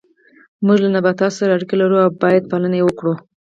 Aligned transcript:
موږ 0.65 0.77
له 0.83 0.89
نباتاتو 0.95 1.37
سره 1.39 1.51
اړیکه 1.57 1.75
لرو 1.81 1.97
او 2.05 2.09
باید 2.23 2.49
پالنه 2.51 2.75
یې 2.79 2.83
وکړو 2.85 3.13